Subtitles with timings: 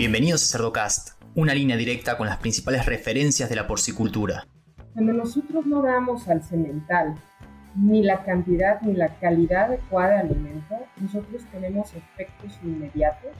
[0.00, 4.46] Bienvenidos a Cerdocast, una línea directa con las principales referencias de la porcicultura.
[4.94, 7.16] Cuando nosotros no damos al semental
[7.76, 13.32] ni la cantidad ni la calidad adecuada de alimento, nosotros tenemos efectos inmediatos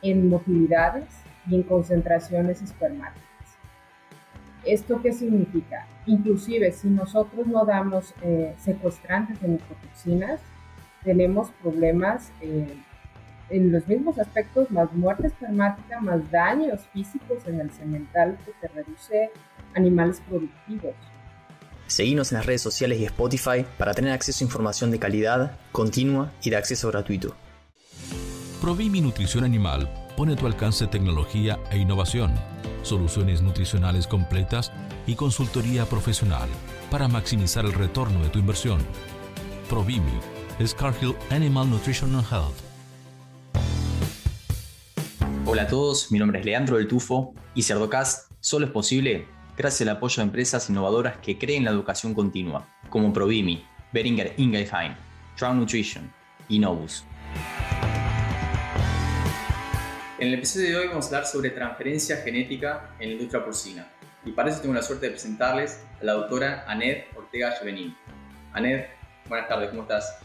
[0.00, 1.04] en motilidades
[1.46, 3.22] y en concentraciones espermáticas.
[4.64, 5.86] ¿Esto qué significa?
[6.06, 10.40] Inclusive si nosotros no damos eh, secuestrantes de micotoxinas,
[11.04, 12.74] tenemos problemas eh,
[13.52, 18.68] en los mismos aspectos, más muerte espermática, más daños físicos en el semental que te
[18.68, 19.30] reduce
[19.74, 20.94] animales productivos.
[21.86, 26.32] Seguimos en las redes sociales y Spotify para tener acceso a información de calidad, continua
[26.42, 27.36] y de acceso gratuito.
[28.62, 32.32] Provimi Nutrición Animal pone a tu alcance tecnología e innovación,
[32.82, 34.72] soluciones nutricionales completas
[35.06, 36.48] y consultoría profesional
[36.90, 38.80] para maximizar el retorno de tu inversión.
[39.68, 40.20] Provimi
[40.64, 42.71] Scarhill Animal Nutrition and Health.
[45.44, 49.88] Hola a todos, mi nombre es Leandro del Tufo y Cerdocast solo es posible gracias
[49.88, 54.94] al apoyo de empresas innovadoras que creen la educación continua, como Provimi, Beringer Ingelheim,
[55.36, 56.12] Trout Nutrition
[56.48, 57.04] y Novus.
[60.18, 63.88] En el episodio de hoy vamos a hablar sobre transferencia genética en la industria porcina.
[64.24, 67.96] Y para eso tengo la suerte de presentarles a la doctora Aned Ortega Chevenín.
[68.52, 68.84] Aned,
[69.28, 70.20] buenas tardes, ¿cómo estás?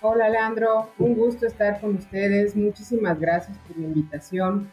[0.00, 2.54] Hola Leandro, un gusto estar con ustedes.
[2.54, 4.72] Muchísimas gracias por la invitación.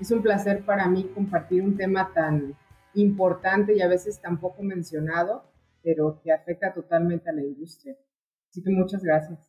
[0.00, 2.58] Es un placer para mí compartir un tema tan
[2.94, 5.48] importante y a veces tan poco mencionado,
[5.80, 7.96] pero que afecta totalmente a la industria.
[8.50, 9.48] Así que muchas gracias.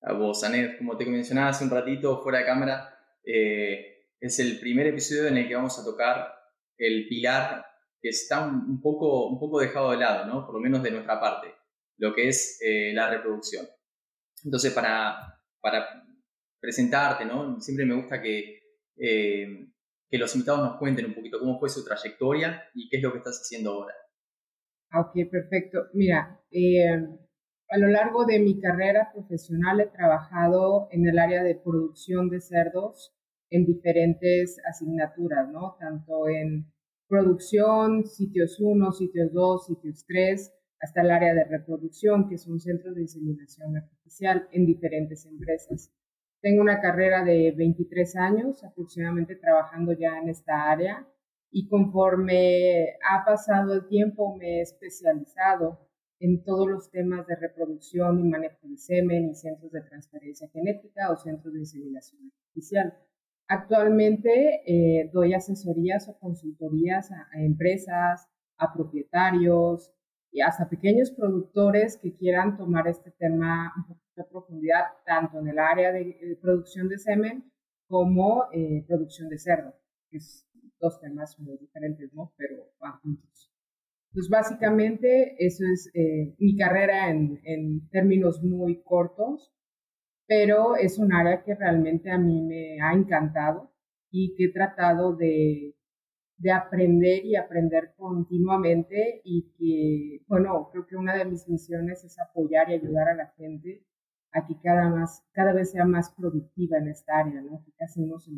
[0.00, 4.60] A vos, Aned, como te mencionaba hace un ratito fuera de cámara, eh, es el
[4.60, 6.34] primer episodio en el que vamos a tocar
[6.78, 7.66] el pilar
[8.00, 10.46] que está un, poco, un poco dejado de lado, ¿no?
[10.46, 11.48] por lo menos de nuestra parte,
[11.96, 13.66] lo que es eh, la reproducción.
[14.44, 16.04] Entonces, para, para
[16.60, 17.60] presentarte, ¿no?
[17.60, 18.60] siempre me gusta que,
[18.96, 19.68] eh,
[20.08, 23.12] que los invitados nos cuenten un poquito cómo fue su trayectoria y qué es lo
[23.12, 23.94] que estás haciendo ahora.
[24.94, 25.86] Ok, perfecto.
[25.94, 27.08] Mira, eh,
[27.68, 32.40] a lo largo de mi carrera profesional he trabajado en el área de producción de
[32.40, 33.14] cerdos
[33.48, 35.76] en diferentes asignaturas, ¿no?
[35.80, 36.70] Tanto en
[37.08, 42.60] producción, sitios 1, sitios 2, sitios 3, hasta el área de reproducción, que es un
[42.60, 45.92] centro de inseminación artificial en diferentes empresas.
[46.40, 51.06] Tengo una carrera de 23 años aproximadamente trabajando ya en esta área
[51.52, 55.88] y conforme ha pasado el tiempo me he especializado
[56.18, 61.12] en todos los temas de reproducción y manejo de semen y centros de transferencia genética
[61.12, 62.92] o centros de inseminación artificial.
[63.46, 69.92] Actualmente eh, doy asesorías o consultorías a, empresas, a propietarios
[70.32, 75.48] y hasta pequeños productores que quieran tomar este tema un poquito de profundidad, tanto en
[75.48, 77.52] el área de, producción de semen
[77.86, 79.74] como eh, producción de cerdo,
[80.10, 80.48] que es
[80.80, 82.32] dos temas muy diferentes, ¿no?
[82.36, 83.52] Pero van juntos.
[84.10, 89.52] Entonces, básicamente, eso es eh, mi carrera en, en términos muy cortos
[90.32, 93.70] pero es un área que realmente a mí me ha encantado
[94.10, 95.74] y que he tratado de,
[96.42, 102.18] de aprender y aprender continuamente y que, bueno, creo que una de mis misiones es
[102.18, 103.86] apoyar y ayudar a la gente
[104.32, 107.62] a que cada, más, cada vez sea más productiva en esta área, ¿no?
[107.64, 108.32] Que casi no se.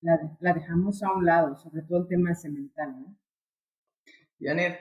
[0.00, 3.16] La, la dejamos a un lado, sobre todo el tema cemental, ¿no?
[4.40, 4.78] Janet,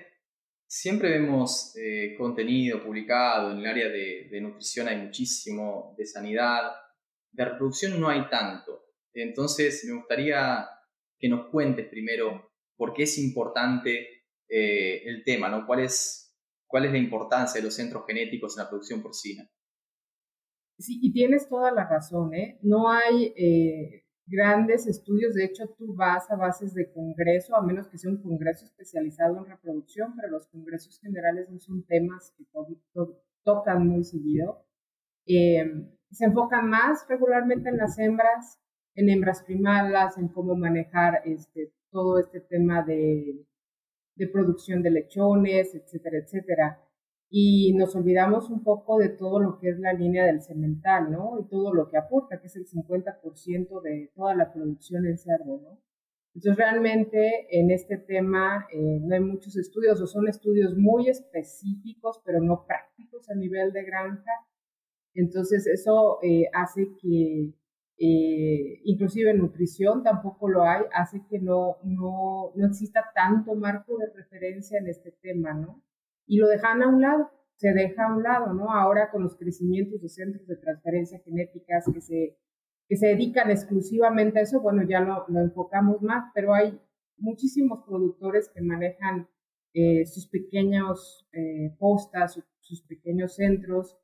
[0.72, 6.62] Siempre vemos eh, contenido publicado en el área de, nutrición, hay muchísimo, de sanidad,
[7.32, 8.86] de reproducción no hay tanto.
[9.12, 10.68] Entonces me gustaría
[11.20, 14.08] que nos cuentes primero por qué es importante
[14.48, 15.66] eh, el tema, ¿no?
[15.66, 16.36] ¿Cuál es,
[16.66, 19.50] ¿Cuál es la importancia de los centros genéticos en la producción porcina?
[20.78, 22.58] Sí, y tienes toda la razón, ¿eh?
[22.62, 25.34] No hay eh, grandes estudios.
[25.34, 29.38] De hecho, tú vas a bases de congreso, a menos que sea un congreso especializado
[29.40, 32.46] en reproducción, pero los congresos generales no son temas que
[33.44, 34.66] tocan muy seguido.
[35.26, 35.66] Eh,
[36.12, 38.60] se enfocan más regularmente en las hembras,
[38.96, 43.46] en hembras primadas, en cómo manejar este, todo este tema de,
[44.16, 46.90] de producción de lechones, etcétera, etcétera
[47.30, 51.40] y nos olvidamos un poco de todo lo que es la línea del cemental, ¿no?
[51.40, 55.62] Y todo lo que aporta, que es el 50% de toda la producción en cerdo,
[55.62, 55.80] ¿no?
[56.34, 62.22] Entonces, realmente en este tema eh, no hay muchos estudios o son estudios muy específicos,
[62.26, 64.32] pero no prácticos a nivel de granja.
[65.14, 67.54] Entonces, eso eh, hace que,
[68.00, 73.98] eh, inclusive en nutrición tampoco lo hay, hace que no, no, no exista tanto marco
[73.98, 75.84] de referencia en este tema, ¿no?
[76.30, 78.72] y lo dejan a un lado, se deja a un lado, ¿no?
[78.72, 82.38] Ahora con los crecimientos de centros de transferencia genéticas que se
[82.88, 86.80] que se dedican exclusivamente a eso, bueno, ya lo, lo enfocamos más, pero hay
[87.18, 89.28] muchísimos productores que manejan
[89.76, 93.96] eh, sus pequeños eh, postas, sus pequeños centros,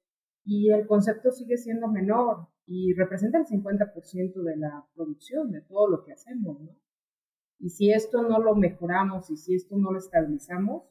[0.44, 5.88] y el concepto sigue siendo menor y representa el 50% de la producción, de todo
[5.90, 6.76] lo que hacemos, ¿no?
[7.60, 10.84] Y si esto no lo mejoramos y si esto no lo estabilizamos,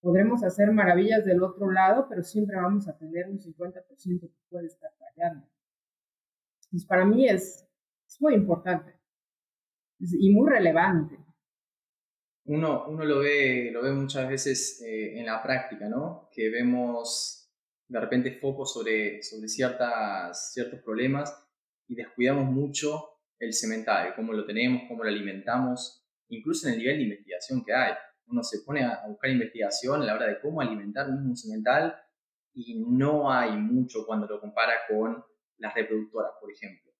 [0.00, 4.66] podremos hacer maravillas del otro lado, pero siempre vamos a tener un 50% que puede
[4.66, 5.46] estar fallando.
[6.64, 7.68] Entonces, para mí es,
[8.06, 8.94] es muy importante
[9.98, 11.18] y muy relevante.
[12.44, 16.28] Uno, uno lo, ve, lo ve muchas veces eh, en la práctica, ¿no?
[16.30, 17.45] Que vemos
[17.88, 21.34] de repente foco sobre, sobre ciertas, ciertos problemas
[21.88, 26.96] y descuidamos mucho el cemental, cómo lo tenemos, cómo lo alimentamos, incluso en el nivel
[26.96, 27.92] de investigación que hay.
[28.26, 31.94] Uno se pone a buscar investigación a la hora de cómo alimentar un cemental
[32.54, 35.22] y no hay mucho cuando lo compara con
[35.58, 36.90] las reproductoras, por ejemplo.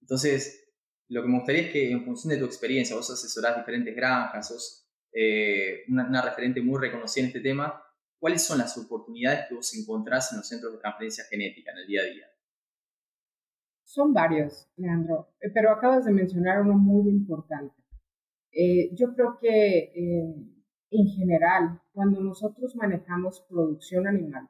[0.00, 0.66] Entonces,
[1.08, 4.48] lo que me gustaría es que en función de tu experiencia, vos asesorás diferentes granjas,
[4.48, 7.82] sos eh, una, una, referente muy reconocida en este tema,
[8.26, 11.86] ¿cuáles son las oportunidades que vos encontrás en los centros de transferencia genética en el
[11.86, 12.26] día a día?
[13.84, 17.76] Son varios, Leandro, eh, pero acabas de mencionar uno muy importante.
[18.50, 20.34] Eh, yo creo que eh,
[20.90, 24.48] en general, cuando nosotros manejamos producción animal,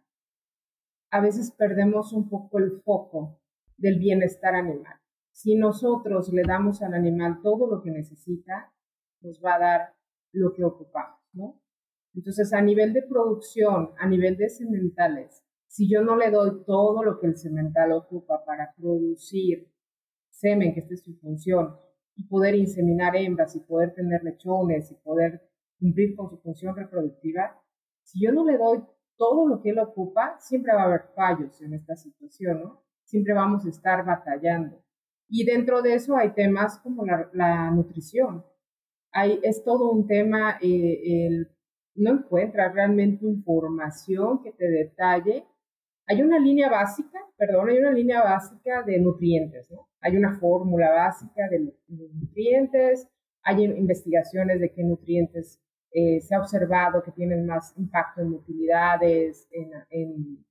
[1.11, 3.43] a veces perdemos un poco el foco
[3.77, 4.99] del bienestar animal.
[5.33, 8.73] Si nosotros le damos al animal todo lo que necesita,
[9.21, 9.95] nos va a dar
[10.33, 11.61] lo que ocupamos, ¿no?
[12.17, 17.05] Entonces, a nivel de producción, a nivel de sementales, si yo no le doy todo
[17.05, 19.71] lo que el semental ocupa para producir
[20.31, 21.77] semen, que esta es su función,
[22.15, 25.43] y poder inseminar hembras y poder tener lechones y poder
[25.79, 27.63] cumplir con su función reproductiva,
[28.03, 28.83] si yo no le doy
[29.19, 32.83] todo lo que él ocupa, siempre va a haber fallos en esta situación, ¿no?
[33.05, 34.83] Siempre vamos a estar batallando.
[35.29, 38.45] Y dentro de eso hay temas como la, nutrición.
[39.13, 41.56] Hay, es todo un tema, eh, el,
[41.97, 45.45] no encuentras realmente información que te detalle
[46.07, 49.89] hay una línea básica, perdón, hay una línea básica de nutrientes, ¿no?
[50.01, 53.09] Hay una fórmula básica de, nutrientes,
[53.43, 55.61] hay investigaciones de qué nutrientes
[55.91, 60.45] eh, se ha observado que tienen más impacto en utilidades, en,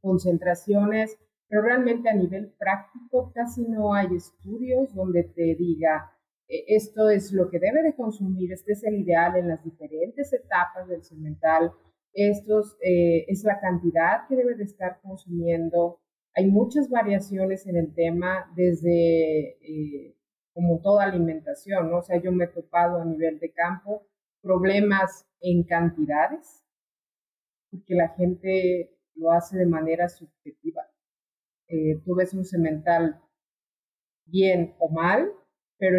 [0.00, 1.18] concentraciones,
[1.48, 6.12] pero realmente a nivel práctico casi no hay estudios donde te diga
[6.48, 10.88] esto es lo que debe de consumir, este es el ideal en las diferentes etapas
[10.88, 11.72] del cemental,
[12.16, 16.00] estos eh, es la cantidad que debe de estar consumiendo.
[16.34, 20.16] Hay muchas variaciones en el tema desde eh,
[20.54, 21.98] como toda alimentación, ¿no?
[21.98, 24.06] O sea, yo me he topado a nivel de campo
[24.40, 26.64] problemas en cantidades,
[27.70, 30.82] porque la gente lo hace de manera subjetiva.
[31.68, 33.20] Eh, tú ves un semental
[34.24, 35.30] bien o mal,
[35.78, 35.98] pero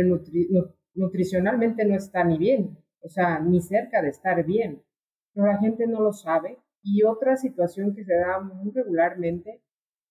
[0.93, 4.83] nutricionalmente no está ni bien, o sea, ni cerca de estar bien
[5.37, 6.57] pero la gente no lo sabe.
[6.81, 9.61] Y otra situación que se da muy regularmente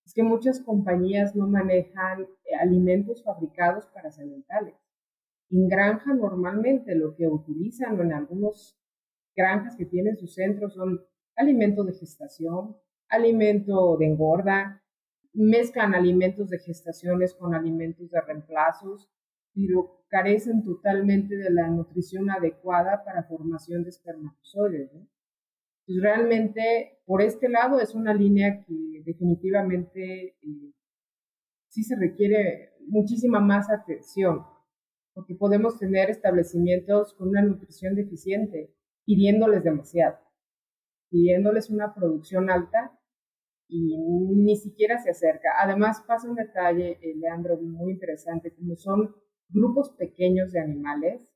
[0.05, 4.75] es que muchas compañías no manejan eh, alimentos fabricados para sementales.
[5.49, 8.79] En granja normalmente lo que utilizan o en algunas
[9.35, 11.01] granjas que tienen sus centros son
[11.35, 12.77] alimentos de gestación,
[13.09, 14.81] alimento de engorda,
[15.33, 19.09] mezclan alimentos de gestaciones con alimentos de reemplazos,
[19.57, 24.93] pero carecen totalmente de la nutrición adecuada para formación de espermatozoides.
[24.93, 25.07] ¿no?
[25.85, 30.73] Pues realmente por este lado es una línea que definitivamente eh,
[31.69, 34.45] sí se requiere muchísima más atención,
[35.13, 38.73] porque podemos tener establecimientos con una nutrición deficiente
[39.05, 40.17] pidiéndoles demasiado,
[41.09, 42.97] pidiéndoles una producción alta
[43.67, 45.49] y ni siquiera se acerca.
[45.61, 49.15] Además pasa un detalle, eh, Leandro, muy interesante, como son
[49.49, 51.31] grupos pequeños de animales,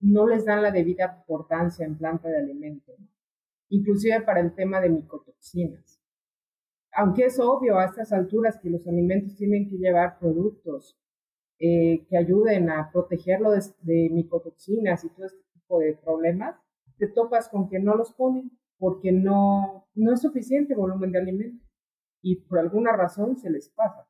[0.00, 2.96] no les dan la debida importancia en planta de alimentos
[3.74, 6.00] inclusive para el tema de micotoxinas.
[6.92, 10.96] Aunque es obvio a estas alturas que los alimentos tienen que llevar productos
[11.58, 16.56] eh, que ayuden a protegerlo de, micotoxinas y todo este tipo de problemas,
[16.98, 21.64] te topas con que no los ponen porque no, no es suficiente volumen de alimento
[22.22, 24.08] y por alguna razón se les pasa.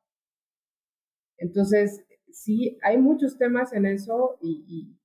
[1.37, 4.97] Entonces, sí, hay muchos temas en eso y,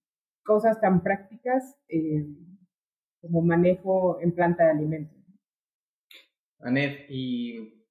[0.42, 2.26] cosas tan prácticas eh,
[3.20, 5.16] como manejo en planta de alimentos.
[6.58, 7.86] Anet, y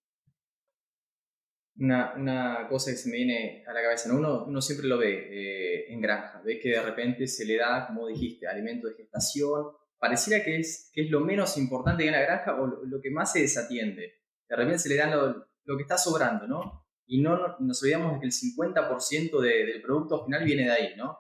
[1.78, 5.30] una, una, cosa que se me viene a la cabeza, uno, uno siempre lo ve
[5.32, 9.68] eh, en granja, ve que de repente se le da, como dijiste, alimento de gestación,
[9.98, 13.32] pareciera que es, que es lo menos importante en la granja o lo, que más
[13.32, 14.16] se desatiende.
[14.50, 16.89] De repente se le da lo, lo, que está sobrando, ¿no?
[17.10, 21.18] Y no nos olvidamos de que el 50% del producto final viene de ahí, ¿no?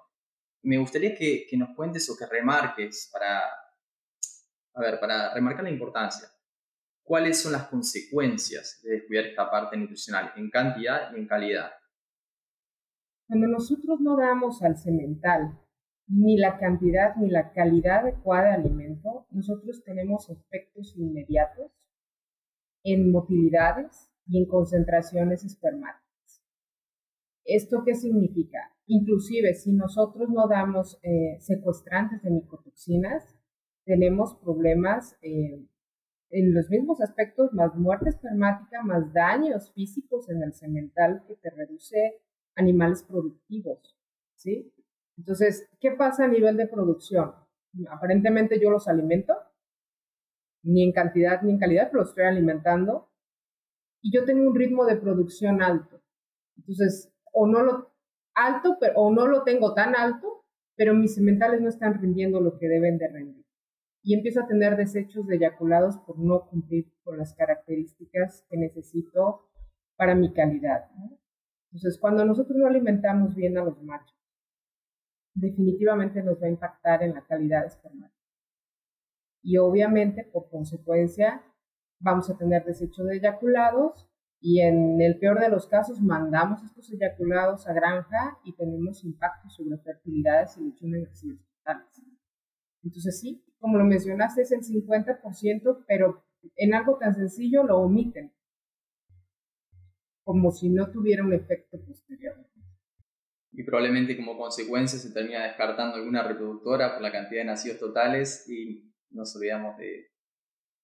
[0.62, 3.40] Me gustaría que, que, nos cuentes o que remarques para,
[4.76, 6.28] a ver, para remarcar la importancia.
[7.02, 11.72] ¿Cuáles son las consecuencias de descuidar esta parte nutricional en cantidad y en calidad?
[13.28, 15.60] Cuando nosotros no damos al cemental
[16.06, 21.72] ni la cantidad ni la calidad adecuada de alimento, nosotros tenemos efectos inmediatos
[22.84, 26.44] en motilidades y en concentraciones espermáticas.
[27.44, 28.60] ¿Esto qué significa?
[28.86, 33.24] Inclusive si nosotros no damos eh, secuestrantes de micotoxinas,
[33.86, 35.66] tenemos problemas eh,
[36.30, 41.50] en los mismos aspectos, más muerte espermática, más daños físicos en el semental que te
[41.50, 42.22] reduce
[42.56, 43.98] animales productivos,
[44.36, 44.72] ¿sí?
[45.18, 47.34] Entonces, ¿qué pasa a nivel de producción?
[47.90, 49.34] Aparentemente yo los alimento,
[50.62, 53.09] ni en cantidad ni en calidad, pero los estoy alimentando,
[54.02, 56.02] y yo tengo un ritmo de producción alto.
[56.58, 57.94] Entonces, o no lo
[58.36, 62.58] alto, pero, o no lo tengo tan alto, pero mis sementales no están rindiendo lo
[62.58, 63.46] que deben de rendir.
[64.02, 69.50] Y empiezo a tener desechos de eyaculados por no cumplir con las características que necesito
[69.98, 70.86] para mi calidad.
[71.72, 74.18] Entonces, cuando nosotros no alimentamos bien a los machos,
[75.34, 78.18] definitivamente nos va a impactar en la calidad espermática.
[79.44, 81.44] Y obviamente, por consecuencia,
[82.00, 84.10] vamos a tener desecho de eyaculados
[84.42, 89.50] y en el peor de los casos mandamos estos eyaculados a granja y tenemos impacto
[89.50, 91.10] sobre fertilidades y lechones
[91.58, 92.02] totales.
[92.84, 96.24] Entonces sí, como lo mencionaste, es el 50%, pero
[96.56, 98.34] en algo tan sencillo lo omiten
[100.24, 102.36] como si no tuviera un efecto posterior.
[103.52, 108.48] Y probablemente como consecuencia se termina descartando alguna reproductora por la cantidad de nacidos totales
[108.48, 110.12] y nos olvidamos de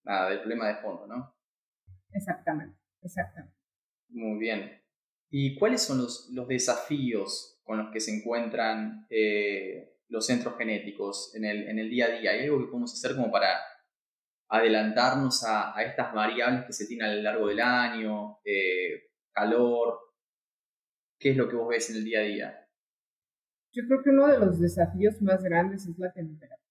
[0.05, 1.35] nada, del problema de fondo, ¿no?
[2.11, 3.55] Exactamente, exactamente.
[4.09, 4.81] Muy bien.
[5.29, 11.35] ¿Y cuáles son los, los desafíos con los que se encuentran eh, los centros genéticos
[11.35, 12.31] en el, en el día a día?
[12.31, 13.59] ¿Hay algo que podemos hacer como para
[14.47, 18.39] adelantarnos a, a estas variables que se tienen a lo largo del año?
[18.45, 19.99] Eh, calor?
[21.19, 22.69] ¿Qué es lo que vos ves en el día a día?
[23.73, 26.64] Yo creo que uno de los desafíos más grandes es la temperatura.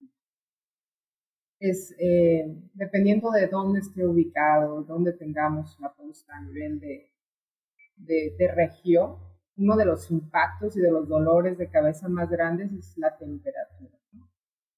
[1.67, 2.45] Es, eh,
[2.75, 7.11] dependiendo de dónde esté ubicado, dónde tengamos la posta a nivel de,
[7.97, 9.17] de, región,
[9.57, 13.99] uno de los impactos y de los dolores de cabeza más grandes es la temperatura.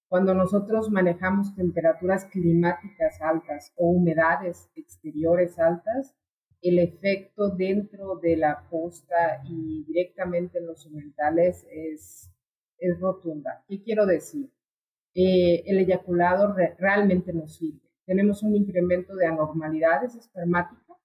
[0.07, 6.15] Cuando nosotros manejamos temperaturas climáticas altas o humedades exteriores altas,
[6.63, 12.31] el efecto dentro de la posta y directamente en los sementales es,
[12.79, 13.65] es rotunda.
[13.67, 14.53] ¿Qué quiero decir?
[15.19, 17.81] Eh, el eyaculado realmente no sirve.
[18.05, 20.99] Tenemos un incremento de anormalidades espermáticas,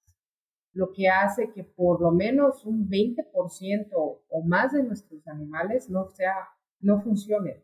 [0.73, 6.09] lo que hace que por lo menos un 20% o más de nuestros animales no,
[6.09, 6.33] sea,
[6.81, 7.63] no funcionen,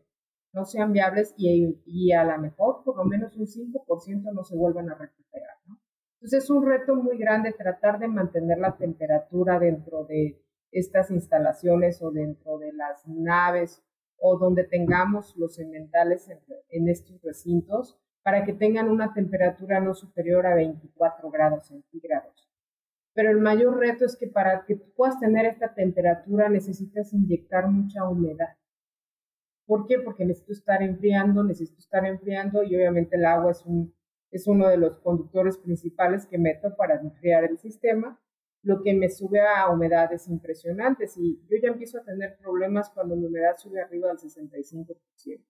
[0.54, 4.56] no sean viables y, y a lo mejor por lo menos un 5% no se
[4.56, 5.56] vuelvan a recuperar.
[5.66, 5.78] ¿no?
[6.14, 12.00] Entonces es un reto muy grande tratar de mantener la temperatura dentro de estas instalaciones
[12.00, 13.84] o dentro de las naves
[14.18, 16.28] o donde tengamos los sementales
[16.68, 22.48] en, estos recintos para que tengan una temperatura no superior a 24 grados centígrados.
[23.14, 27.68] Pero el mayor reto es que para que tú puedas tener esta temperatura necesitas inyectar
[27.68, 28.56] mucha humedad.
[29.66, 29.98] ¿Por qué?
[29.98, 33.92] Porque necesito estar enfriando, necesito estar enfriando y obviamente el agua es un
[34.30, 38.20] es uno de los conductores principales que meto para enfriar el sistema,
[38.62, 43.16] lo que me sube a humedades impresionantes y yo ya empiezo a tener problemas cuando
[43.16, 45.44] mi humedad sube arriba del 65%.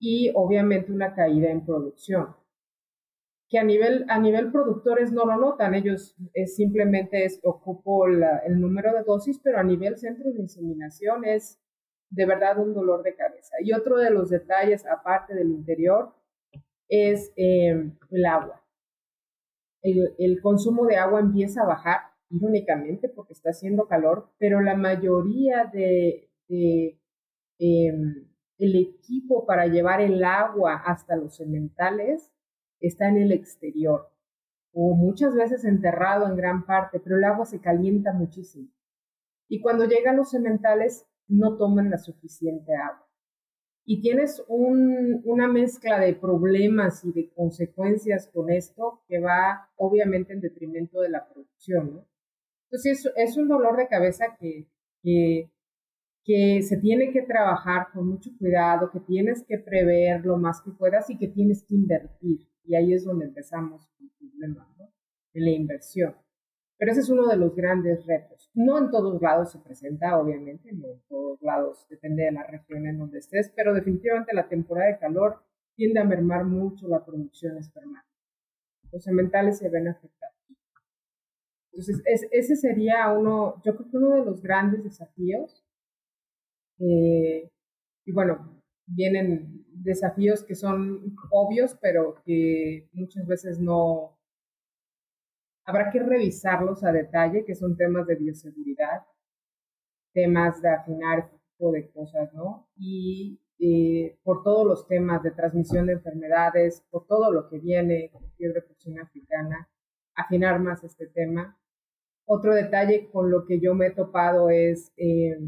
[0.00, 2.34] Y obviamente una caída en producción,
[3.48, 8.94] que a nivel, a nivel productores no lo notan, ellos es, simplemente ocupo el número
[8.94, 11.60] de dosis, pero a nivel centro de inseminación es
[12.08, 13.56] de verdad un dolor de cabeza.
[13.60, 16.14] Y otro de los detalles, aparte del interior,
[16.88, 18.61] es em, el agua.
[19.82, 25.70] El, consumo de agua empieza a bajar, irónicamente, porque está haciendo calor, pero la mayoría
[25.72, 26.30] de,
[27.58, 32.32] em, el equipo para llevar el agua hasta los sementales
[32.80, 34.08] está en el exterior
[34.72, 38.68] o muchas veces enterrado en gran parte, pero el agua se calienta muchísimo.
[39.48, 43.11] Y cuando llegan los sementales no toman la suficiente agua
[43.84, 50.40] y tienes una mezcla de problemas y de consecuencias con esto que va obviamente en
[50.40, 52.06] detrimento de la producción.
[52.70, 54.68] Entonces es, un dolor de cabeza que,
[55.02, 60.70] que, se tiene que trabajar con mucho cuidado, que tienes que prever lo más que
[60.70, 62.48] puedas y que tienes que invertir.
[62.64, 64.88] Y ahí es donde empezamos el problema, ¿no?
[65.34, 66.14] La inversión.
[66.82, 68.50] Pero ese es uno de los grandes retos.
[68.54, 72.88] No en todos lados se presenta, obviamente, no en todos lados, depende de la región
[72.88, 75.44] en donde estés, pero definitivamente la temporada de calor
[75.76, 78.18] tiende a mermar mucho la producción espermática.
[78.90, 80.34] Los sementales se ven afectados.
[81.70, 85.64] Entonces, ese sería uno, yo creo que uno de los grandes desafíos.
[86.80, 87.48] Eh,
[88.04, 94.18] y bueno, vienen desafíos que son obvios, pero que muchas veces no,
[95.72, 99.02] habrá que revisarlos a detalle, que son temas de bioseguridad,
[100.12, 101.30] temas de afinar
[101.70, 102.68] de cosas, ¿no?
[102.76, 108.10] Y eh, por todos los temas de transmisión de enfermedades, por todo lo que viene
[108.10, 109.68] con fiebre porcina africana,
[110.14, 111.56] afinar más este tema.
[112.24, 115.38] Otro detalle con lo que yo me he topado es eh,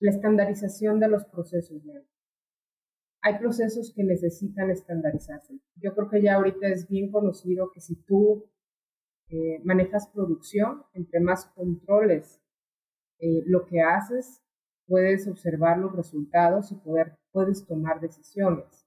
[0.00, 1.82] la estandarización de los procesos.
[3.20, 5.58] Hay procesos que necesitan estandarizarse.
[5.76, 8.48] Yo creo que ya ahorita es bien conocido que si tú
[9.30, 12.40] eh, manejas producción, entre más controles
[13.18, 14.42] eh, lo que haces,
[14.86, 18.86] puedes observar los resultados y poder, puedes tomar decisiones.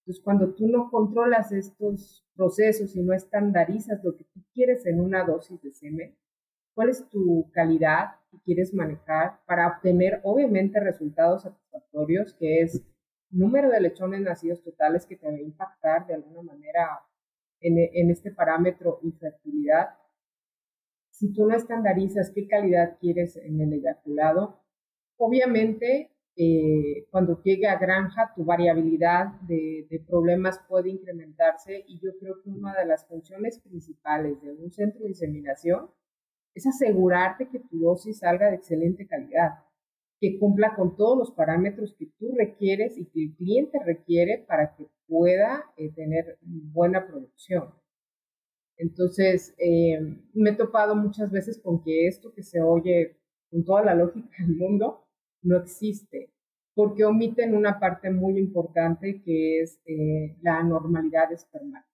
[0.00, 5.00] Entonces, cuando tú no controlas estos procesos y no estandarizas lo que tú quieres en
[5.00, 6.16] una dosis de semen,
[6.74, 12.84] cuál es tu calidad que quieres manejar para obtener, obviamente, resultados satisfactorios, que es
[13.30, 17.00] número de lechones nacidos totales que te va a impactar de alguna manera
[17.60, 19.88] en, este parámetro infertilidad.
[21.10, 24.60] Si tú no estandarizas qué calidad quieres en el eyaculado,
[25.16, 32.10] obviamente eh, cuando llegue a granja tu variabilidad de, de, problemas puede incrementarse y yo
[32.18, 35.90] creo que una de las funciones principales de un centro de inseminación
[36.54, 39.64] es asegurarte que tu dosis salga de excelente calidad
[40.24, 44.74] que cumpla con todos los parámetros que tú requieres y que el cliente requiere para
[44.74, 47.74] que pueda eh, tener buena producción.
[48.78, 50.00] Entonces, eh,
[50.32, 53.18] me he topado muchas veces con que esto que se oye
[53.50, 55.06] con toda la lógica del mundo
[55.42, 56.32] no existe,
[56.72, 61.86] porque omiten una parte muy importante que es eh, la normalidad espermática.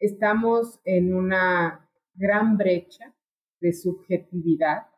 [0.00, 3.14] Estamos en una gran brecha
[3.60, 4.89] de subjetividad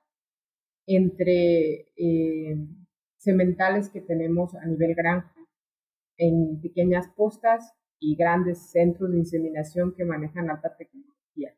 [0.87, 2.57] entre eh,
[3.17, 5.35] sementales que tenemos a nivel granja
[6.17, 11.55] en pequeñas postas y grandes centros de inseminación que manejan alta tecnología.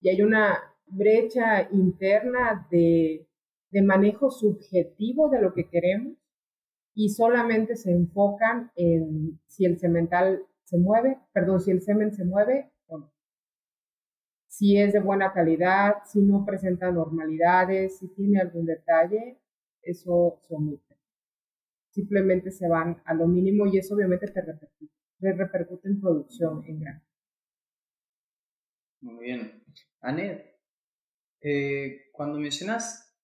[0.00, 3.28] Y hay una brecha interna de,
[3.70, 6.16] de manejo subjetivo de lo que queremos
[6.94, 12.24] y solamente se enfocan en si el semental se mueve, perdón, si el semen se
[12.24, 12.72] mueve
[14.58, 19.38] si es de buena calidad, si no presenta normalidades, si tiene algún detalle,
[19.80, 20.96] eso se omite.
[21.90, 24.40] Simplemente se van a lo mínimo y eso obviamente te
[25.20, 27.02] repercute, en producción en gran.
[29.00, 29.62] Muy bien.
[30.00, 30.44] Anet,
[31.40, 33.16] eh, cuando mencionas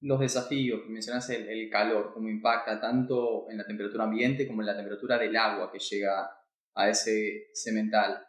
[0.00, 4.68] los desafíos, mencionas el, el, calor, cómo impacta tanto en la temperatura ambiente como en
[4.68, 6.30] la temperatura del agua que llega
[6.74, 8.24] a ese cemental,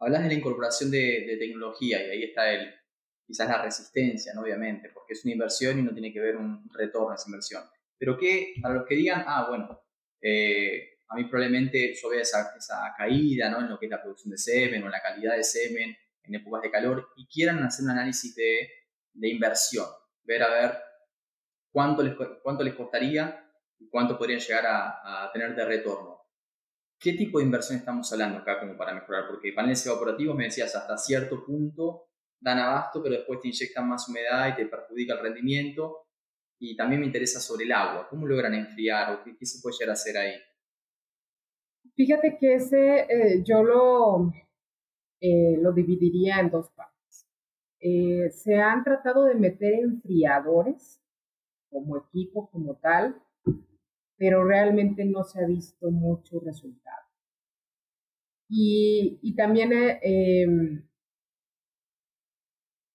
[0.00, 2.72] Hablas de la incorporación de, tecnología y ahí está el,
[3.26, 4.42] quizás la resistencia, ¿no?
[4.42, 7.64] obviamente, porque es una inversión y no tiene que ver un retorno a esa inversión.
[7.98, 9.80] Pero que para los que digan, ah, bueno,
[10.20, 13.60] eh, a mí probablemente yo vea esa, esa, caída ¿no?
[13.60, 16.62] en lo que es la producción de semen o la calidad de semen en épocas
[16.62, 18.70] de calor y quieran hacer un análisis de,
[19.14, 19.86] de inversión,
[20.22, 20.78] ver a ver
[21.72, 23.44] cuánto les, cuánto les costaría
[23.78, 26.17] y cuánto podrían llegar a tener de retorno.
[27.00, 29.28] ¿Qué tipo de inversión estamos hablando acá como para mejorar?
[29.28, 32.08] Porque paneles evaporativos, me decías, hasta cierto punto
[32.40, 36.06] dan abasto, pero después te inyectan más humedad y te perjudica el rendimiento.
[36.60, 38.08] Y también me interesa sobre el agua.
[38.08, 40.34] ¿Cómo logran enfriar o qué, se puede llegar a hacer ahí?
[41.94, 44.32] Fíjate que ese eh, yo lo,
[45.20, 47.28] eh, lo dividiría en dos partes.
[47.80, 51.00] Eh, se han tratado de meter enfriadores
[51.70, 53.22] como equipo, como tal,
[54.18, 57.06] pero realmente no se ha visto mucho resultado.
[58.50, 60.82] Y, y también eh, em,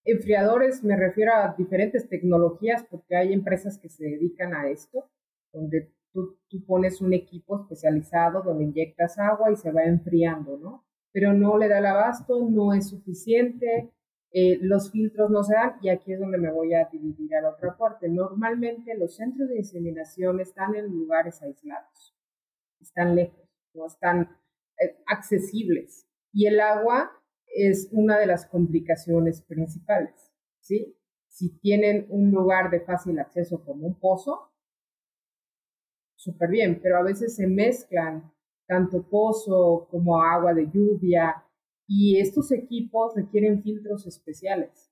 [0.04, 5.10] enfriadores, me refiero a diferentes tecnologías, porque hay empresas que se dedican a esto,
[5.54, 10.84] donde tú, tú pones un equipo especializado donde inyectas agua y se va enfriando, ¿no?
[11.14, 13.92] Pero no le da el abasto, no es suficiente,
[14.36, 17.42] eh, los filtros no se dan y aquí es donde me voy a dividir a
[17.42, 18.10] la otra parte.
[18.10, 22.18] Normalmente los centros de inseminación están en lugares aislados,
[22.82, 24.36] están lejos, no están
[24.80, 27.12] eh, accesibles y el agua
[27.46, 30.98] es una de las complicaciones principales, ¿sí?
[31.28, 34.52] Si tienen un lugar de fácil acceso como un pozo,
[36.16, 38.34] súper bien, pero a veces se mezclan
[38.66, 41.43] tanto pozo como agua de lluvia,
[41.88, 44.92] Y estos equipos requieren filtros especiales,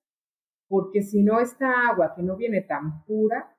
[0.68, 3.56] porque si no esta agua que no viene tan pura,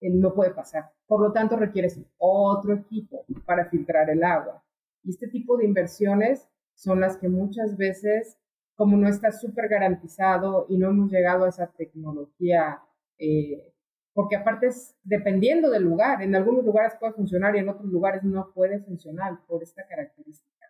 [0.00, 0.90] eh, no puede pasar.
[1.06, 4.62] Por lo tanto, requieres otro equipo para filtrar el agua.
[5.02, 8.38] Y este tipo de inversiones son las que muchas veces,
[8.74, 12.82] como no está súper garantizado y no hemos llegado a esa tecnología,
[13.18, 13.72] eh,
[14.12, 18.22] porque aparte es dependiendo del lugar, en algunos lugares puede funcionar y en otros lugares
[18.24, 20.65] no puede funcionar por esta característica,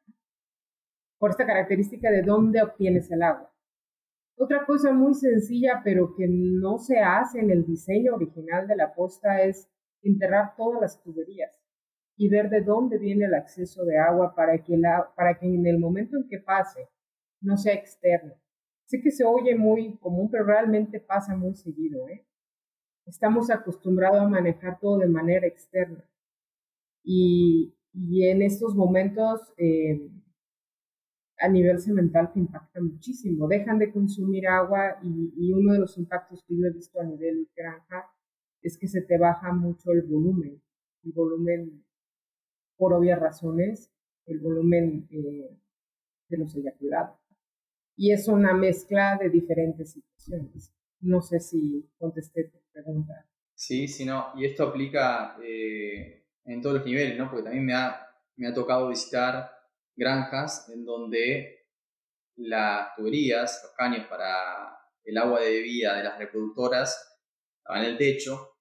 [1.19, 3.53] por esta característica de dónde obtienes el agua.
[4.39, 8.95] Otra cosa muy sencilla, pero que no se hace en el diseño original de la
[8.95, 9.71] posta, es
[10.03, 11.51] enterrar todas las tuberías
[12.17, 15.67] y ver de dónde viene el acceso de agua para que, la, para que en
[15.67, 16.89] el momento en que pase
[17.41, 18.35] no sea externo.
[18.85, 22.09] Sé que se oye muy común, pero realmente pasa muy seguido.
[22.09, 22.27] ¿eh?
[23.05, 26.05] Estamos acostumbrados a manejar todo de manera externa.
[27.03, 30.11] Y, y en estos momentos eh,
[31.39, 33.47] a nivel cemental te impacta muchísimo.
[33.49, 37.49] Dejan de consumir agua y, uno de los impactos que yo he visto a nivel
[37.55, 38.11] granja
[38.63, 40.61] es que se te baja mucho el volumen,
[41.05, 41.85] el volumen
[42.77, 43.93] por obvias razones,
[44.27, 45.57] el volumen eh,
[46.29, 47.19] de los eyaculados.
[47.97, 50.75] Y es una mezcla de diferentes situaciones.
[51.01, 53.27] No sé si contesté tu pregunta.
[53.55, 54.33] Sí, sí, no.
[54.37, 57.31] Y esto aplica eh, en todos los niveles, ¿no?
[57.31, 59.56] Porque también me ha, me ha tocado visitar
[59.97, 61.67] granjas en donde
[62.37, 67.19] las tuberías, los caños para el agua de bebida de las reproductoras
[67.59, 68.59] estaban en el techo.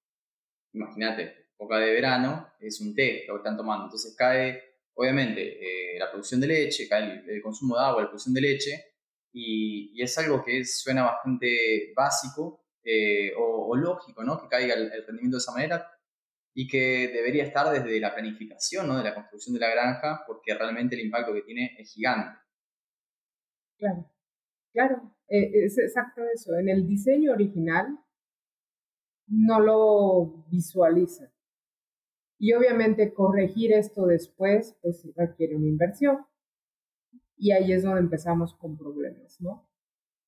[0.73, 3.85] Imagínate, época de verano, es un té lo que están tomando.
[3.85, 4.61] Entonces cae,
[4.93, 8.85] obviamente, eh, la producción de leche, cae el, consumo de agua, la producción de leche,
[9.33, 14.39] y, es algo que suena bastante básico eh, o, lógico, ¿no?
[14.39, 15.94] Que caiga el, el rendimiento de esa manera,
[16.57, 18.97] y que debería estar desde la planificación ¿no?
[18.97, 22.39] de la construcción de la granja, porque realmente el impacto que tiene es gigante.
[23.77, 24.09] Claro,
[24.71, 26.57] claro, eh, es exacto eso.
[26.57, 27.99] En el diseño original
[29.27, 31.29] no lo visualiza.
[32.39, 36.25] Y obviamente corregir esto después, pues requiere una inversión.
[37.35, 39.69] Y ahí es donde empezamos con problemas, ¿no?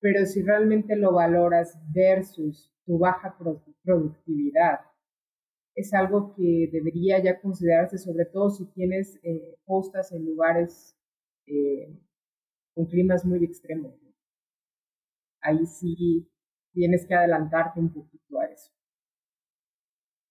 [0.02, 3.38] Pero si realmente lo valoras versus tu baja
[3.84, 4.80] productividad,
[5.78, 10.98] es algo que debería ya considerarse, sobre todo si tienes eh, postas en lugares
[11.46, 11.96] eh,
[12.74, 13.94] con climas muy extremos.
[15.40, 16.28] Ahí sí
[16.74, 18.72] tienes que adelantarte un poquito a eso.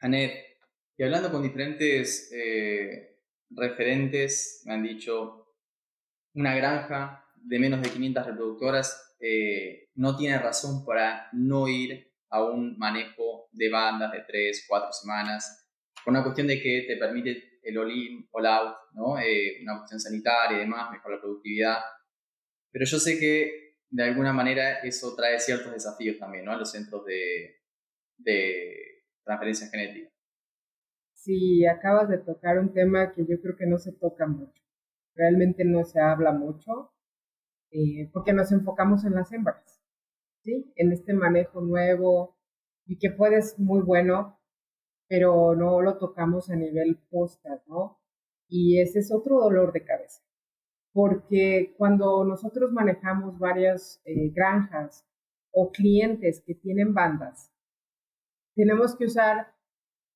[0.00, 0.32] Anet,
[0.96, 5.54] y hablando con diferentes eh, referentes, me han dicho,
[6.34, 9.16] una granja de menos de 500 reproductoras
[9.94, 15.68] no tiene razón para no ir a un manejo de bandas de 3, 4 semanas,
[16.04, 19.18] por una cuestión de que te permite el all-in, all-out, ¿no?
[19.18, 21.78] Eh, una cuestión sanitaria y demás, mejor la productividad.
[22.70, 26.52] Pero yo sé que de alguna manera eso trae ciertos desafíos también ¿no?
[26.52, 27.62] a los centros de,
[28.18, 30.10] de transferencia genética.
[31.14, 34.62] Sí, acabas de tocar un tema que yo creo que no se toca mucho.
[35.14, 36.92] Realmente no se habla mucho
[37.70, 39.75] eh, porque nos enfocamos en las hembras.
[40.46, 42.36] En este manejo nuevo
[42.86, 44.40] y que puede ser muy bueno,
[45.08, 48.00] pero no lo tocamos a nivel posta, ¿no?
[48.48, 50.22] Y ese es otro dolor de cabeza,
[50.92, 55.04] porque cuando nosotros manejamos varias eh, granjas
[55.50, 57.52] o clientes que tienen bandas,
[58.54, 59.52] tenemos que usar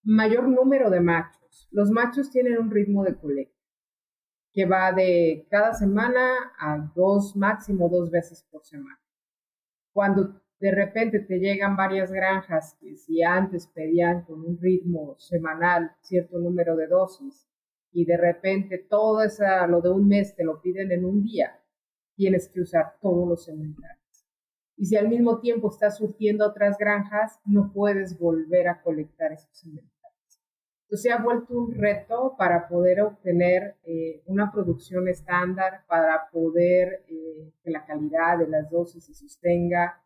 [0.05, 1.69] mayor número de machos.
[1.73, 3.61] Los machos tienen un ritmo de colecta
[4.53, 8.99] que va de cada semana a dos, máximo dos veces por semana.
[10.01, 15.91] Cuando de repente te llegan varias granjas que si antes pedían con un ritmo semanal
[16.01, 17.47] cierto número de dosis
[17.93, 21.61] y de repente todo esa, lo de un mes te lo piden en un día,
[22.15, 24.27] tienes que usar todos los semanales.
[24.75, 29.55] Y si al mismo tiempo estás surtiendo otras granjas, no puedes volver a colectar esos
[29.55, 30.00] semanales.
[30.91, 37.05] Entonces se ha vuelto un reto para poder obtener eh, una producción estándar, para poder
[37.07, 40.03] eh, que la calidad de las dosis se sostenga.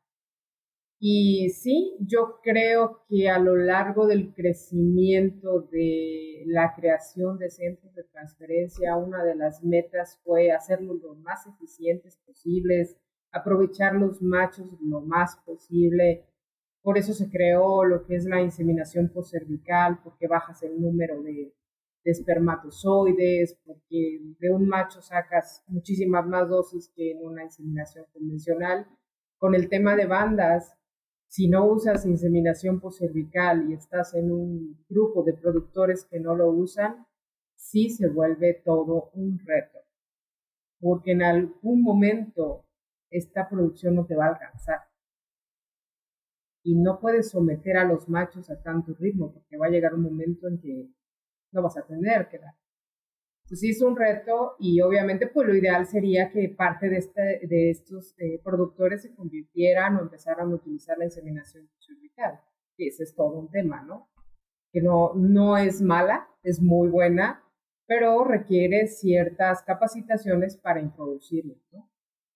[0.98, 7.94] Y sí, yo creo que a lo largo del crecimiento de la creación de centros
[7.94, 12.98] de transferencia, una de las metas fue hacerlos lo más eficientes posibles,
[13.32, 16.26] aprovechar los machos lo más posible,
[16.84, 21.52] por eso se creó lo que es la inseminación postcervical, porque bajas el número de,
[22.04, 28.86] espermatozoides, porque de un macho sacas muchísimas más dosis que en una inseminación convencional.
[29.38, 30.76] Con el tema de bandas,
[31.28, 36.50] si no usas inseminación postcervical y estás en un grupo de productores que no lo
[36.50, 37.06] usan,
[37.56, 39.84] sí se vuelve todo un reto
[40.84, 42.66] porque en algún momento
[43.10, 44.80] esta producción no te va a alcanzar.
[46.64, 50.02] Y no puedes someter a los machos a tanto ritmo, porque va a llegar un
[50.02, 50.88] momento en que
[51.52, 52.54] no vas a tener que dar.
[53.44, 57.70] Entonces es un reto y obviamente pues lo ideal sería que parte de, este, de
[57.70, 62.40] estos eh, productores se convirtieran o empezaran a utilizar la inseminación cervical,
[62.74, 64.08] que ese es todo un tema, ¿no?
[64.72, 67.44] Que no, no es mala, es muy buena,
[67.86, 71.90] pero requiere ciertas capacitaciones para introducirlo, ¿no?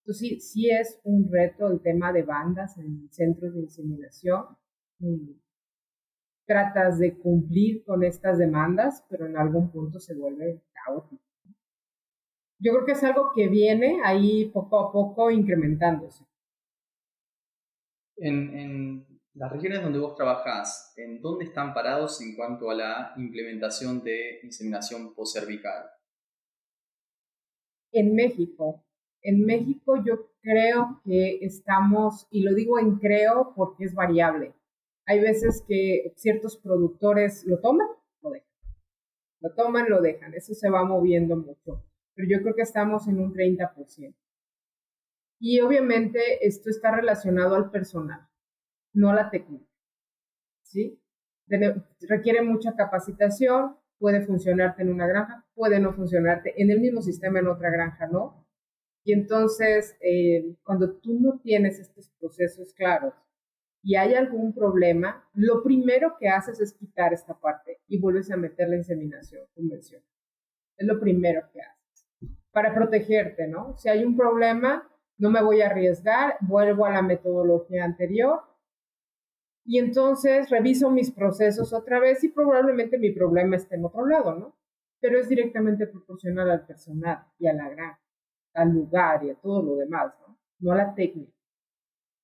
[0.08, 4.56] Entonces sí, sí es un reto el tema de bandas en centros de inseminación.
[6.46, 11.22] Tratas de cumplir con estas demandas, pero en algún punto se vuelve caótico.
[12.58, 16.24] Yo creo que es algo que viene ahí poco a poco incrementándose.
[18.16, 24.02] En, las regiones donde vos trabajás, ¿en dónde están parados en cuanto a la implementación
[24.02, 25.84] de inseminación poscervical?
[27.92, 28.87] En México.
[29.22, 34.54] En México yo creo que estamos, y lo digo en creo porque es variable.
[35.06, 37.88] Hay veces que ciertos productores lo toman,
[38.22, 38.48] lo dejan.
[39.40, 40.34] Lo toman, lo dejan.
[40.34, 41.84] Eso se va moviendo mucho.
[42.14, 44.14] Pero yo creo que estamos en un 30%.
[45.40, 48.28] Y obviamente esto está relacionado al personal
[48.98, 49.66] no la técnica.
[50.62, 51.00] ¿Sí?
[52.00, 57.38] requiere mucha capacitación, puede funcionarte en una granja, puede no funcionarte en el mismo sistema
[57.38, 58.46] en otra granja, ¿no?
[59.08, 63.14] Y entonces, eh, cuando tú no tienes estos procesos claros
[63.82, 68.36] y hay algún problema, lo primero que haces es quitar esta parte y vuelves a
[68.36, 70.06] meter la inseminación convencional.
[70.76, 72.06] Es lo primero que haces.
[72.52, 73.78] Para protegerte, ¿no?
[73.78, 78.42] Si hay un problema, no me voy a arriesgar, vuelvo a la metodología anterior
[79.64, 84.34] y entonces reviso mis procesos otra vez y probablemente mi problema esté en otro lado,
[84.34, 84.58] ¿no?
[85.00, 88.07] Pero es directamente proporcional al personal y a la granja,
[88.58, 90.38] al lugar y a todo lo demás, ¿no?
[90.60, 91.32] No a la técnica.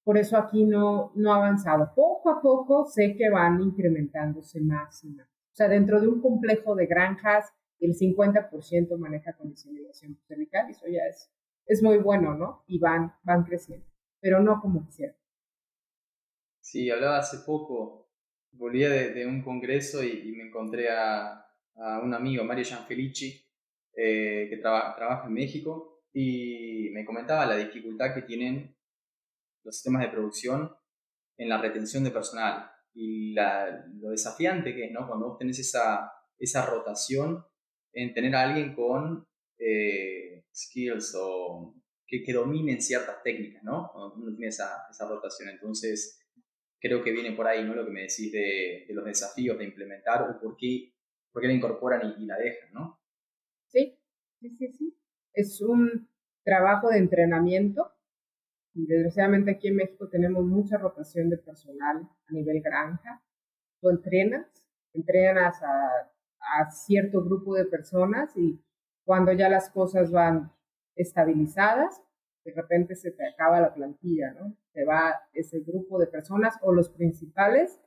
[0.02, 1.92] Por eso aquí no, no ha avanzado.
[1.94, 5.26] Poco a poco sé que van incrementándose más y más.
[5.26, 10.72] O sea, dentro de un complejo de granjas, el 50% maneja con inseminación cervical y
[10.72, 11.30] eso ya es,
[11.66, 12.64] es muy bueno, ¿no?
[12.66, 13.86] Y van, van creciendo,
[14.20, 15.14] pero no como quisiera.
[16.60, 18.10] Sí, hablaba hace poco,
[18.52, 21.46] volví de, un congreso y, me encontré a,
[22.02, 23.44] un amigo, Mario Gianfelici,
[23.96, 28.74] eh, que trabaja en México, y me comentaba la dificultad que tienen
[29.64, 30.70] los sistemas de producción
[31.36, 35.06] en la retención de personal y lo desafiante que es, ¿no?
[35.08, 37.44] Cuando vos tenés esa, esa rotación
[37.92, 39.26] en tener a alguien con
[39.58, 41.74] eh, skills o
[42.06, 43.90] que, que, dominen ciertas técnicas, ¿no?
[43.92, 45.48] Cuando uno tiene esa, esa rotación.
[45.48, 46.20] Entonces,
[46.80, 47.74] creo que viene por ahí, ¿no?
[47.74, 50.94] Lo que me decís de, los desafíos de implementar o por qué,
[51.32, 53.00] por qué la incorporan y, la dejan, ¿no?
[53.66, 53.98] Sí,
[54.38, 54.96] sí, sí, sí.
[55.34, 56.08] Es un
[56.44, 57.90] trabajo de entrenamiento.
[58.72, 63.22] Desgraciadamente aquí en México tenemos mucha rotación de personal a nivel granja.
[63.80, 64.46] Tú entrenas,
[64.92, 66.10] entrenas a,
[66.70, 68.62] cierto grupo de personas y
[69.04, 70.52] cuando ya las cosas van
[70.94, 72.02] estabilizadas,
[72.44, 74.54] de repente se te acaba la plantilla, ¿no?
[74.72, 77.80] Se va ese grupo de personas o los principales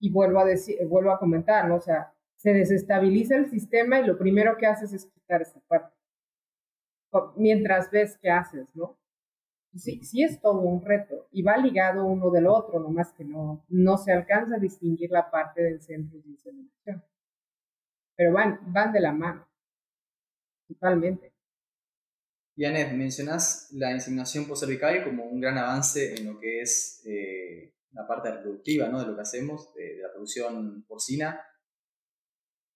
[0.00, 1.76] y vuelvo a decir, vuelvo a comentar, ¿no?
[1.76, 5.94] O sea, se desestabiliza el sistema y lo primero que haces es quitar esa parte.
[7.36, 8.98] Mientras ves qué haces, ¿no?
[9.74, 13.64] Sí, sí es todo un reto y va ligado uno del otro, nomás que no,
[13.68, 17.02] no se alcanza a distinguir la parte del centro de inseminación.
[18.14, 19.48] Pero van, van de la mano,
[20.68, 21.32] totalmente.
[22.54, 28.06] Y mencionás la inseminación cervical como un gran avance en lo que es eh, la
[28.06, 29.00] parte reproductiva ¿no?
[29.00, 31.40] de lo que hacemos, de, la producción porcina.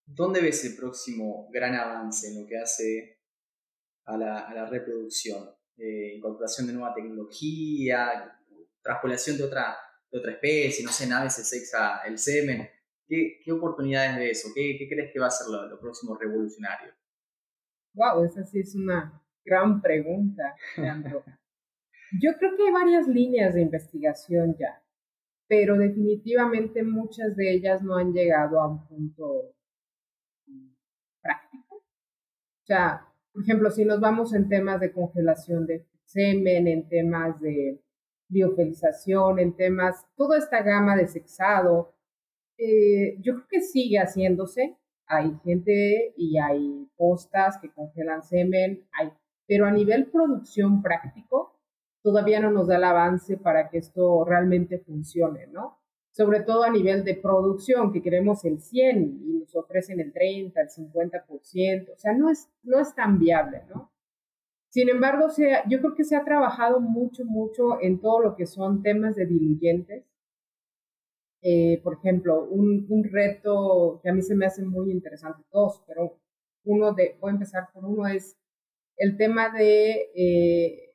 [0.06, 3.15] ¿Dónde ves el próximo gran avance en lo que hace
[4.06, 5.50] a la, reproducción?
[5.76, 8.38] Eh, incorporación de nueva tecnología,
[8.82, 9.76] traspolación de otra,
[10.10, 12.68] de otra especie, no sé, naves se sexa el semen.
[13.06, 14.48] ¿Qué, ¿Qué, oportunidades de eso?
[14.54, 16.92] ¿Qué, ¿Qué, crees que va a ser lo, lo próximo revolucionario?
[17.92, 20.56] Wow, esa sí es una Gran pregunta,
[22.20, 24.82] Yo creo que hay varias líneas de investigación ya,
[25.46, 29.54] pero definitivamente muchas de ellas no han llegado a un punto
[31.22, 31.76] práctico.
[31.76, 37.38] O sea, por ejemplo, si nos vamos en temas de congelación de semen, en temas
[37.38, 37.82] de
[38.28, 41.92] biofelización, en temas, toda esta gama de sexado,
[42.56, 44.78] eh, yo creo que sigue haciéndose.
[45.06, 49.12] Hay gente y hay postas que congelan semen, hay
[49.46, 51.60] pero a nivel producción práctico,
[52.02, 55.78] todavía no nos da el avance para que esto realmente funcione, ¿no?
[56.16, 60.58] Sobre todo a nivel de producción, que queremos el 100 y nos ofrecen el 30,
[60.58, 63.92] el 50%, o sea, no es, no es tan viable, ¿no?
[64.70, 65.26] Sin embargo,
[65.68, 69.26] yo creo que se ha trabajado mucho, mucho en todo lo que son temas de
[69.26, 70.04] diluyentes.
[71.42, 75.82] Eh, por ejemplo, un, un, reto que a mí se me hace muy interesante, dos,
[75.86, 76.18] pero
[76.64, 78.38] uno de, voy a empezar por uno, es
[78.96, 80.85] el tema de, eh,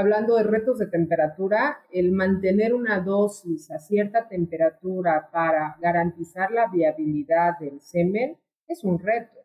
[0.00, 6.68] hablando de retos de temperatura, el mantener una dosis a cierta temperatura para garantizar la
[6.68, 8.36] viabilidad del semen
[8.66, 9.38] es un reto.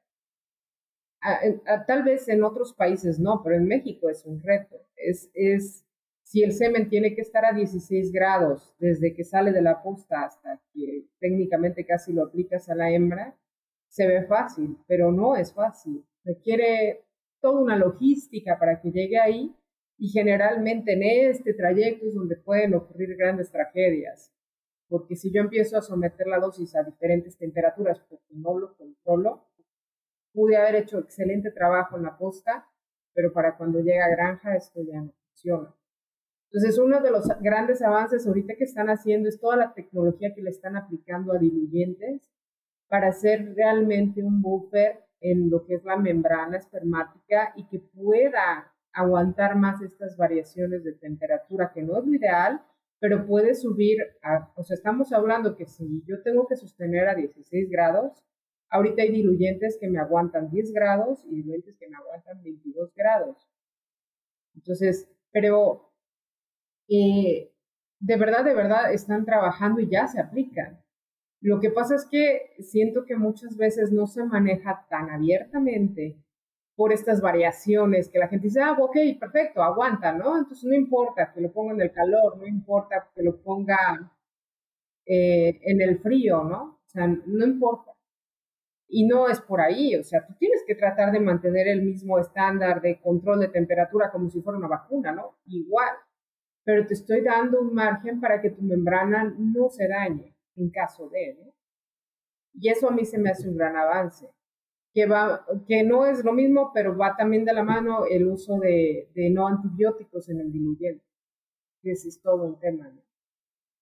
[1.88, 4.76] tal vez en otros países no, pero en México es un reto.
[4.96, 5.86] Es, es
[6.24, 10.24] si el semen tiene que estar a 16 grados desde que sale de la posta
[10.24, 13.38] hasta que técnicamente casi lo aplicas a la hembra,
[13.88, 16.04] se ve fácil, pero no es fácil.
[16.24, 17.06] Requiere
[17.42, 19.56] toda una logística para que llegue ahí
[19.98, 24.32] y generalmente en este trayecto es donde pueden ocurrir grandes tragedias.
[24.88, 29.48] Porque si yo empiezo a someter la dosis a diferentes temperaturas porque no lo controlo,
[30.34, 32.68] pude haber hecho excelente trabajo en la posta,
[33.14, 35.74] pero para cuando llega a granja esto ya no funciona.
[36.52, 40.42] Entonces, uno de los grandes avances ahorita que están haciendo es toda la tecnología que
[40.42, 42.30] le están aplicando a diluyentes
[42.88, 48.72] para hacer realmente un buffer en lo que es la membrana espermática y que pueda
[48.96, 52.62] aguantar más estas variaciones de temperatura, que no es lo ideal,
[53.00, 57.16] pero puede subir a, o sea, estamos hablando que si yo tengo que sostener a
[57.16, 58.24] 16 grados,
[58.70, 63.48] ahorita hay diluyentes que me aguantan 10 grados y diluyentes que me aguantan 22 grados.
[64.56, 65.92] Entonces, pero
[66.88, 67.52] eh,
[68.00, 70.82] de verdad, de verdad están trabajando y ya se aplican.
[71.42, 76.18] Lo que pasa es que siento que muchas veces no se maneja tan abiertamente
[76.76, 80.38] por estas variaciones, que la gente dice, ah, ok, perfecto, aguanta, ¿no?
[80.38, 84.12] Entonces no importa que lo ponga en el calor, no importa que lo ponga
[85.06, 86.80] eh, en el frío, ¿no?
[86.86, 87.92] O sea, no importa.
[88.88, 92.20] Y no es por ahí, o sea, tú tienes que tratar de mantener el mismo
[92.20, 95.38] estándar de control de temperatura como si fuera una vacuna, ¿no?
[95.46, 95.96] Igual,
[96.64, 101.10] pero te estoy dando un margen para que tu membrana no se dañe en caso
[101.10, 101.38] de.
[102.54, 104.30] Y eso a mí se me hace un gran avance,
[104.96, 108.58] que, va, que no es lo mismo, pero va también de la mano el uso
[108.60, 111.04] de, no antibióticos en el diluyente,
[111.82, 112.90] que ese es todo un tema.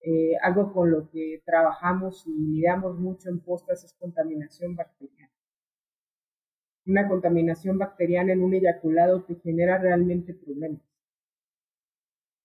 [0.01, 5.31] Eh, algo con lo que trabajamos y miramos mucho en postas es contaminación bacteriana.
[6.87, 10.81] Una contaminación bacteriana en un eyaculado te genera realmente problemas.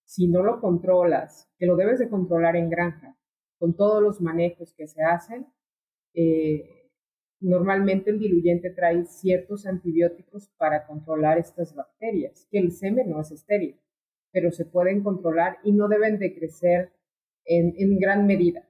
[0.05, 3.17] Si no lo controlas, que lo debes de controlar en granja,
[3.57, 5.47] con todos los manejos que se hacen,
[6.13, 6.78] eh,
[7.41, 13.31] normalmente el diluyente trae ciertos antibióticos para controlar estas bacterias, que el semen no es
[13.31, 13.79] estéril,
[14.31, 16.91] pero se pueden controlar y no deben de crecer
[17.45, 18.67] en, en gran medida.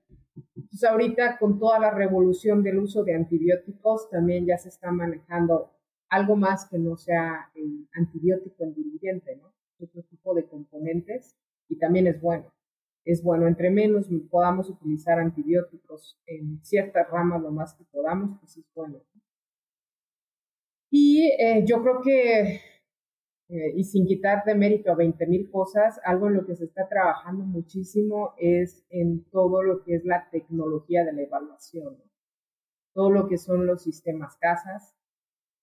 [0.55, 5.71] Entonces ahorita con toda la revolución del uso de antibióticos también ya se está manejando
[6.09, 9.53] algo más que no sea el antibiótico en diluyente, ¿no?
[9.79, 11.35] Otro tipo de componentes
[11.67, 12.51] y también es bueno
[13.05, 13.47] es bueno.
[13.47, 18.99] Entre menos podamos utilizar antibióticos en ciertas ramas lo más que podamos, pues es bueno.
[20.91, 22.61] Y eh, yo creo que,
[23.49, 26.65] eh, y sin quitar de mérito a 20 mil cosas, algo en lo que se
[26.65, 31.97] está trabajando muchísimo es en todo lo que es la tecnología de la evaluación.
[32.93, 34.95] Todo lo que son los sistemas casas,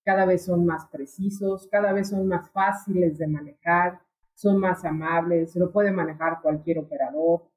[0.05, 3.99] cada vez son más precisos, cada vez son más fáciles de manejar,
[4.37, 7.49] son más amables, se lo puede manejar cualquier operador,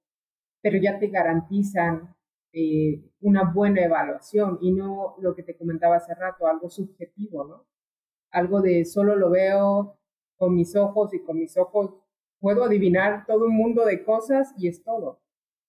[0.62, 2.14] pero ya te garantizan
[2.52, 7.66] eh, una buena evaluación y no lo que te comentaba hace rato, algo subjetivo, ¿no?
[8.30, 9.98] Algo de solo lo veo
[10.38, 11.94] con mis ojos y con mis ojos
[12.38, 15.20] puedo adivinar todo un mundo de cosas y es todo.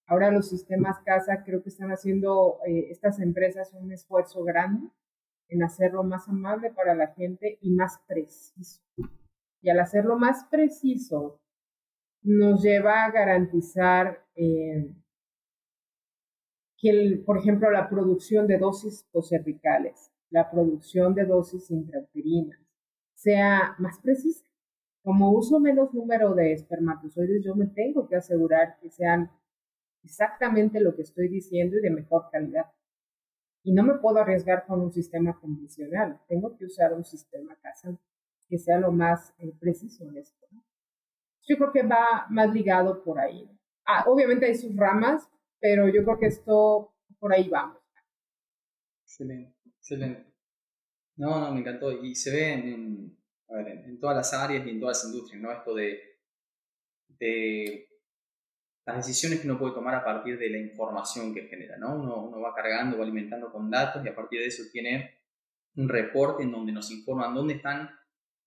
[0.07, 4.87] Ahora los sistemas casa creo que están haciendo eh, estas empresas un esfuerzo grande
[5.49, 8.81] en hacerlo más amable para la gente y más preciso
[9.61, 11.39] y al hacerlo más preciso,
[12.23, 14.93] nos lleva a garantizar eh,
[16.77, 22.59] que, por ejemplo, la producción de dosis cervicales, la producción de dosis intrauterinas,
[23.13, 24.45] sea más precisa.
[25.03, 29.31] Como uso menos número de espermatozoides, yo me tengo que asegurar que sean
[30.03, 32.67] exactamente lo que estoy diciendo y de mejor calidad.
[33.63, 38.10] Y no me puedo arriesgar con un sistema convencional, tengo que usar un sistema casante
[38.51, 40.45] que sea lo más eh, preciso en esto.
[41.47, 43.49] Yo creo que va más ligado por ahí.
[43.85, 45.25] Ah, obviamente hay sus ramas,
[45.59, 47.77] pero yo creo que esto por ahí vamos.
[49.03, 50.25] Excelente, excelente.
[51.15, 52.03] No, no, me encantó.
[52.03, 55.41] Y se ve en, a ver, en, todas las áreas y en todas las industrias,
[55.41, 55.51] ¿no?
[55.53, 56.19] Esto de,
[57.07, 57.87] de
[58.85, 61.95] las decisiones que uno puede tomar a partir de la información que genera, ¿no?
[61.95, 65.21] Uno, uno va cargando, va alimentando con datos y a partir de eso tiene
[65.77, 67.89] un reporte en donde nos informan dónde están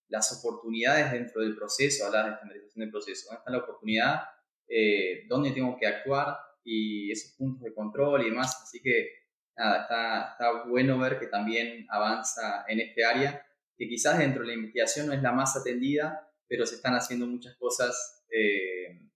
[0.07, 4.21] las oportunidades dentro del proceso, hablar de estandarización del proceso, dónde está la oportunidad,
[4.67, 8.59] eh, dónde tengo que actuar y esos puntos de control y demás.
[8.63, 9.09] Así que
[9.55, 13.45] nada, está, está bueno ver que también avanza en este área,
[13.77, 17.27] que quizás dentro de la investigación no es la más atendida, pero se están haciendo
[17.27, 19.09] muchas cosas, eh,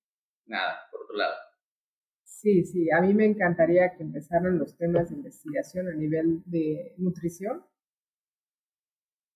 [0.46, 1.36] nada, por otro lado.
[2.24, 6.94] Sí, sí, a mí me encantaría que empezaran los temas de investigación a nivel de
[6.98, 7.66] nutrición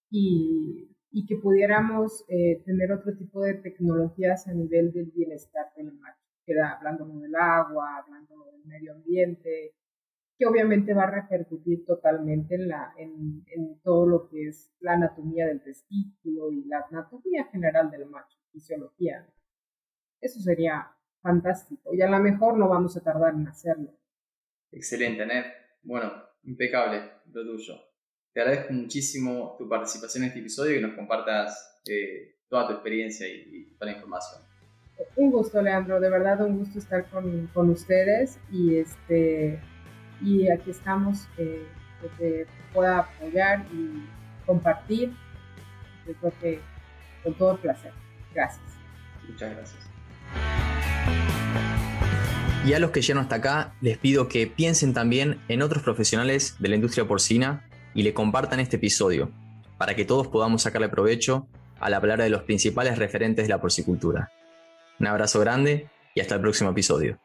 [0.10, 5.93] y, y que pudiéramos eh, tener otro tipo de tecnologías a nivel del bienestar del
[5.93, 9.76] mar, queda hablando del agua, hablando del medio ambiente,
[10.36, 15.61] que obviamente va a repercutir totalmente en, en todo lo que es la anatomía del
[15.61, 19.24] testículo y la anatomía general del macho, fisiología.
[20.20, 20.88] Eso sería
[21.22, 23.91] fantástico y a lo mejor no vamos a tardar en hacerlo.
[24.72, 25.45] Excelente, Ned.
[25.84, 26.11] Bueno,
[26.41, 27.93] impecable lo tuyo.
[28.34, 32.73] Te agradezco muchísimo tu participación en este episodio y que nos compartas eh, toda tu
[32.73, 34.41] experiencia y, toda la información.
[35.15, 39.59] Un gusto, Leandro, de verdad un gusto estar con, con ustedes y este
[40.19, 41.67] y aquí estamos eh,
[42.01, 44.03] que te pueda apoyar y
[44.47, 45.11] compartir.
[46.07, 46.59] Yo creo que
[47.23, 47.91] con todo placer.
[48.34, 48.65] Gracias.
[49.27, 49.89] Muchas gracias.
[52.65, 56.55] Y a los que llegan hasta acá, les pido que piensen también en otros profesionales
[56.57, 59.32] de la industria porcina y le compartan este episodio,
[59.78, 61.48] para que todos podamos sacarle provecho
[61.80, 64.32] a la palabra de los principales referentes de la porcicultura.
[65.00, 67.18] Un abrazo grande y hasta el próximo episodio.